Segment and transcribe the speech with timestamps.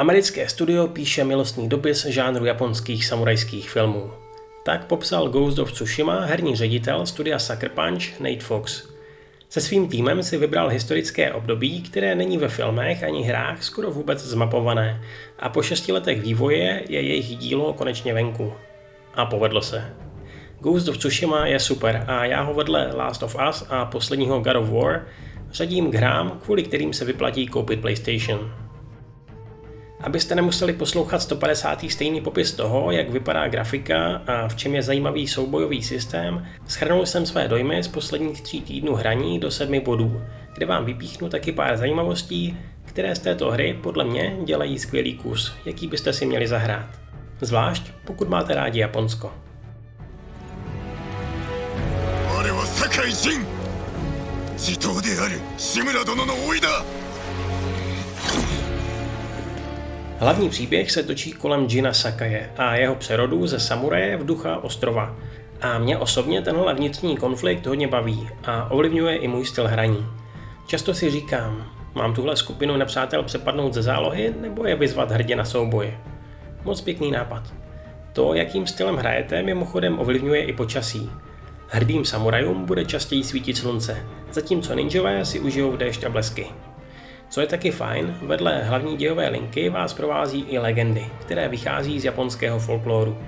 [0.00, 4.10] Americké studio píše milostný dopis žánru japonských samurajských filmů.
[4.64, 8.88] Tak popsal Ghost of Tsushima herní ředitel studia Sucker Punch Nate Fox.
[9.48, 14.24] Se svým týmem si vybral historické období, které není ve filmech ani hrách skoro vůbec
[14.24, 15.02] zmapované
[15.38, 18.52] a po šesti letech vývoje je jejich dílo konečně venku.
[19.14, 19.84] A povedlo se.
[20.60, 24.56] Ghost of Tsushima je super a já ho vedle Last of Us a posledního God
[24.56, 25.06] of War
[25.52, 28.69] řadím k hrám, kvůli kterým se vyplatí koupit PlayStation
[30.01, 31.85] Abyste nemuseli poslouchat 150.
[31.89, 37.25] stejný popis toho, jak vypadá grafika a v čem je zajímavý soubojový systém, schrnul jsem
[37.25, 40.21] své dojmy z posledních tří týdnů hraní do sedmi bodů,
[40.53, 45.53] kde vám vypíchnu taky pár zajímavostí, které z této hry podle mě dělají skvělý kus,
[45.65, 46.89] jaký byste si měli zahrát.
[47.41, 49.33] Zvlášť pokud máte rádi Japonsko.
[52.55, 53.45] 我は酒井仁
[54.57, 56.83] 地頭である志村殿の甥だ
[60.20, 65.16] Hlavní příběh se točí kolem Jina Sakaje a jeho přerodu ze samuraje v ducha ostrova.
[65.60, 70.06] A mě osobně tenhle vnitřní konflikt hodně baví a ovlivňuje i můj styl hraní.
[70.66, 75.44] Často si říkám, mám tuhle skupinu nepřátel přepadnout ze zálohy nebo je vyzvat hrdě na
[75.44, 75.98] souboje.
[76.64, 77.42] Moc pěkný nápad.
[78.12, 81.10] To, jakým stylem hrajete, mimochodem ovlivňuje i počasí.
[81.68, 86.46] Hrdým samurajům bude častěji svítit slunce, zatímco ninjové si užijou déšť a blesky.
[87.30, 92.04] Co je taky fajn, vedle hlavní dějové linky vás provází i legendy, které vychází z
[92.04, 93.18] japonského folkloru.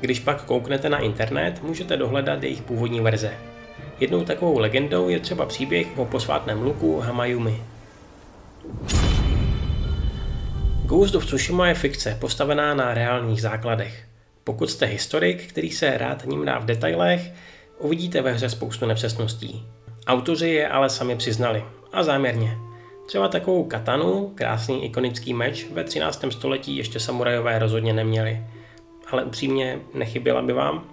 [0.00, 3.32] Když pak kouknete na internet, můžete dohledat jejich původní verze.
[4.00, 7.62] Jednou takovou legendou je třeba příběh o posvátném luku Hamayumi.
[10.84, 14.04] Ghost of Tsushima je fikce postavená na reálných základech.
[14.44, 17.32] Pokud jste historik, který se rád ním dá v detailech,
[17.78, 19.66] uvidíte ve hře spoustu nepřesností.
[20.06, 21.64] Autoři je ale sami přiznali.
[21.92, 22.69] A záměrně.
[23.10, 26.24] Třeba takovou katanu, krásný ikonický meč, ve 13.
[26.30, 28.46] století ještě samurajové rozhodně neměli.
[29.10, 30.84] Ale upřímně nechyběla by vám?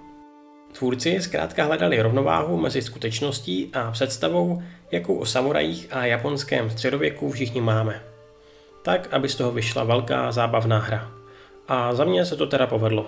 [0.77, 7.61] Tvůrci zkrátka hledali rovnováhu mezi skutečností a představou, jakou o samurajích a japonském středověku všichni
[7.61, 8.03] máme.
[8.83, 11.11] Tak, aby z toho vyšla velká zábavná hra.
[11.67, 13.05] A za mě se to teda povedlo.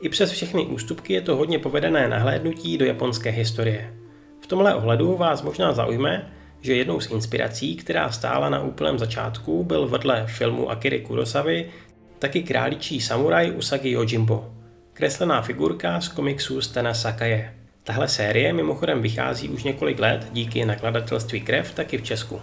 [0.00, 3.94] I přes všechny ústupky je to hodně povedené nahlédnutí do japonské historie.
[4.40, 9.64] V tomhle ohledu vás možná zaujme, že jednou z inspirací, která stála na úplném začátku,
[9.64, 11.70] byl vedle filmu Akiry Kurosavy
[12.18, 14.50] taky králičí samuraj Usagi Yojimbo,
[14.92, 17.54] kreslená figurka z komiksu Stana Sakaje.
[17.84, 22.40] Tahle série mimochodem vychází už několik let díky nakladatelství Krev taky v Česku.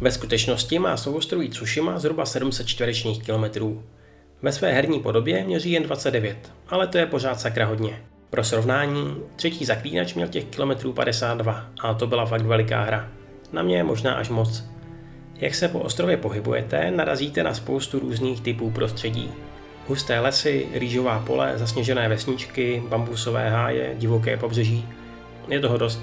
[0.00, 3.82] Ve skutečnosti má souostroví Tsushima zhruba 700 čtverečních kilometrů.
[4.42, 8.13] Ve své herní podobě měří jen 29, ale to je pořád sakra hodně.
[8.34, 13.08] Pro srovnání, třetí zaklínač měl těch kilometrů 52 a to byla fakt veliká hra.
[13.52, 14.64] Na mě možná až moc.
[15.36, 19.30] Jak se po ostrově pohybujete, narazíte na spoustu různých typů prostředí.
[19.88, 24.88] Husté lesy, rýžová pole, zasněžené vesničky, bambusové háje, divoké pobřeží.
[25.48, 26.00] Je toho dost.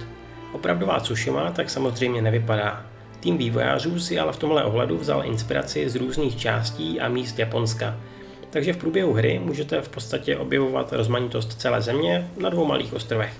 [0.53, 2.85] Opravdová Tsushima tak samozřejmě nevypadá.
[3.19, 7.97] Tým vývojářů si ale v tomhle ohledu vzal inspiraci z různých částí a míst Japonska–
[8.51, 13.33] takže v průběhu hry můžete v podstatě objevovat rozmanitost celé země na dvou malých ostrovech.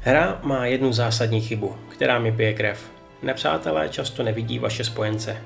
[0.00, 2.90] Hra má jednu zásadní chybu, která mi pije krev.
[3.22, 5.42] Nepřátelé často nevidí vaše spojence.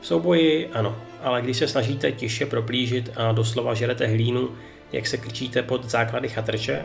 [0.00, 4.48] V souboji ano, ale když se snažíte tiše proplížit a doslova žerete hlínu,
[4.92, 6.84] jak se krčíte pod základy chatrče,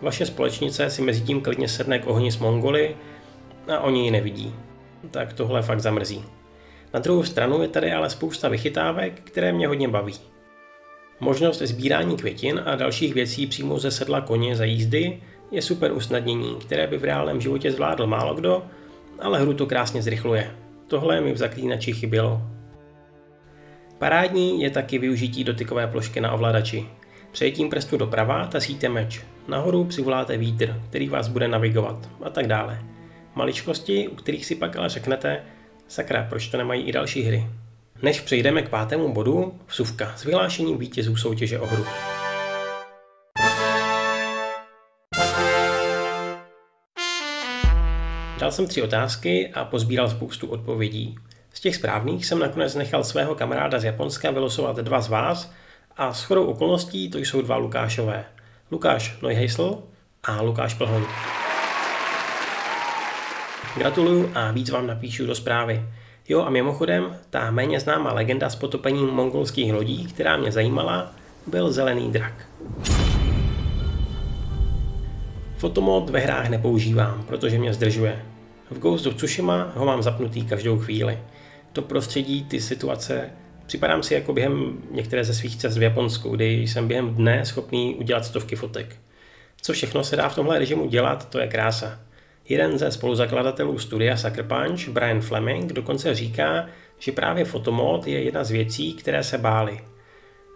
[0.00, 2.96] vaše společnice si mezi tím klidně sedne k ohni s Mongoly
[3.68, 4.54] a oni ji nevidí.
[5.10, 6.24] Tak tohle fakt zamrzí.
[6.94, 10.14] Na druhou stranu je tady ale spousta vychytávek, které mě hodně baví.
[11.20, 16.56] Možnost sbírání květin a dalších věcí přímo ze sedla koně za jízdy je super usnadnění,
[16.56, 18.66] které by v reálném životě zvládl málo kdo,
[19.18, 20.50] ale hru to krásně zrychluje.
[20.88, 22.42] Tohle mi v zaklínači chybělo.
[23.98, 26.86] Parádní je taky využití dotykové plošky na ovladači.
[27.32, 32.78] Přejetím prstu doprava tasíte meč, nahoru přivoláte vítr, který vás bude navigovat a tak dále.
[33.34, 35.42] Maličkosti, u kterých si pak ale řeknete,
[35.88, 37.46] Sakra, proč to nemají i další hry?
[38.02, 41.84] Než přejdeme k pátému bodu, vsuvka s vyhlášením vítězů soutěže o hru.
[48.38, 51.18] Dal jsem tři otázky a pozbíral spoustu odpovědí.
[51.52, 55.52] Z těch správných jsem nakonec nechal svého kamaráda z Japonska vylosovat dva z vás
[55.96, 58.24] a s chodou okolností to jsou dva Lukášové.
[58.70, 59.78] Lukáš Neuheisel
[60.22, 61.02] a Lukáš Plhoň.
[63.76, 65.82] Gratuluju a víc vám napíšu do zprávy.
[66.28, 71.12] Jo a mimochodem, ta méně známá legenda s potopením mongolských lodí, která mě zajímala,
[71.46, 72.48] byl zelený drak.
[75.56, 78.22] Fotomod ve hrách nepoužívám, protože mě zdržuje.
[78.70, 81.18] V Ghost of Tsushima ho mám zapnutý každou chvíli.
[81.72, 83.30] To prostředí, ty situace,
[83.66, 87.94] připadám si jako během některé ze svých cest v Japonsku, kdy jsem během dne schopný
[87.94, 88.96] udělat stovky fotek.
[89.62, 92.00] Co všechno se dá v tomhle režimu dělat, to je krása.
[92.48, 96.66] Jeden ze spoluzakladatelů studia Sucker Punch, Brian Fleming, dokonce říká,
[96.98, 99.80] že právě fotomod je jedna z věcí, které se báli.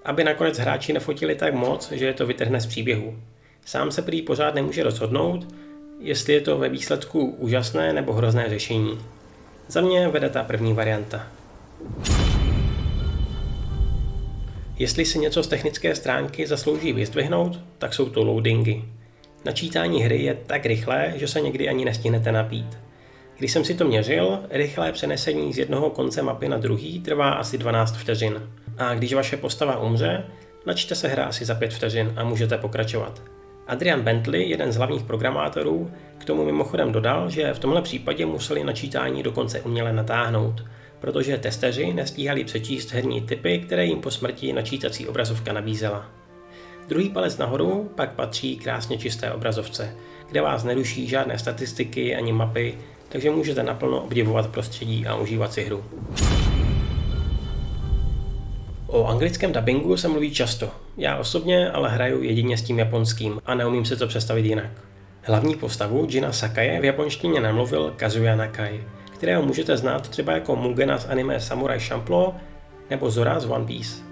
[0.05, 3.19] Aby nakonec hráči nefotili tak moc, že je to vytrhne z příběhu.
[3.65, 5.47] Sám se prý pořád nemůže rozhodnout,
[6.01, 8.99] jestli je to ve výsledku úžasné nebo hrozné řešení.
[9.69, 11.27] Za mě vede ta první varianta.
[14.79, 18.98] Jestli si něco z technické stránky zaslouží vyzdvihnout, tak jsou to loadingy.
[19.45, 22.79] Načítání hry je tak rychlé, že se někdy ani nestihnete napít.
[23.39, 27.59] Když jsem si to měřil, rychlé přenesení z jednoho konce mapy na druhý trvá asi
[27.59, 28.43] 12 vteřin.
[28.79, 30.25] A když vaše postava umře,
[30.67, 33.23] načte se hra asi za 5 vteřin a můžete pokračovat.
[33.67, 38.65] Adrian Bentley, jeden z hlavních programátorů, k tomu mimochodem dodal, že v tomhle případě museli
[38.65, 40.65] načítání dokonce uměle natáhnout,
[41.01, 46.18] protože testeři nestíhali přečíst herní typy, které jim po smrti načítací obrazovka nabízela.
[46.89, 49.95] Druhý palec nahoru pak patří krásně čisté obrazovce,
[50.31, 55.65] kde vás neruší žádné statistiky ani mapy, takže můžete naplno obdivovat prostředí a užívat si
[55.65, 55.85] hru.
[58.87, 60.71] O anglickém dubbingu se mluví často.
[60.97, 64.71] Já osobně ale hraju jedině s tím japonským a neumím si to představit jinak.
[65.23, 70.99] Hlavní postavu Jina Sakaje v japonštině namluvil Kazuya Nakai, kterého můžete znát třeba jako Mugena
[70.99, 72.35] z anime Samurai Champloo
[72.91, 74.08] nebo Zora z One Piece.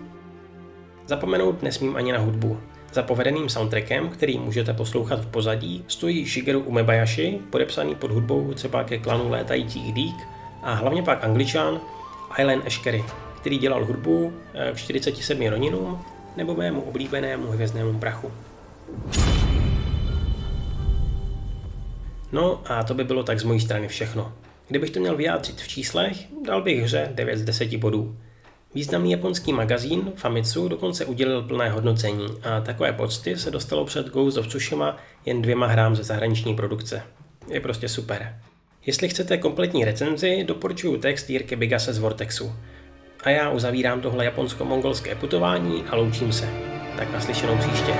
[1.07, 2.61] Zapomenout nesmím ani na hudbu.
[2.93, 8.85] Za povedeným soundtrackem, který můžete poslouchat v pozadí, stojí Shigeru Umebayashi, podepsaný pod hudbou třeba
[8.85, 10.17] ke klanu létajících dýk
[10.63, 11.81] a hlavně pak angličan
[12.31, 13.05] Alan Ashkery,
[13.41, 15.99] který dělal hudbu eh, k 47 roninům
[16.37, 18.33] nebo mému oblíbenému hvězdnému prachu.
[22.33, 24.33] No a to by bylo tak z mojí strany všechno.
[24.69, 26.17] Kdybych to měl vyjádřit v číslech,
[26.47, 28.17] dal bych hře 9 z 10 bodů.
[28.77, 34.39] Významný japonský magazín Famitsu dokonce udělil plné hodnocení a takové pocty se dostalo před Ghost
[34.39, 34.97] of Tsushima
[35.27, 37.03] jen dvěma hrám ze zahraniční produkce.
[37.49, 38.41] Je prostě super.
[38.87, 42.53] Jestli chcete kompletní recenzi, doporučuji text Jirky Bigase z Vortexu.
[43.23, 46.49] A já uzavírám tohle japonsko-mongolské putování a loučím se.
[46.97, 47.95] Tak naslyšenou příště.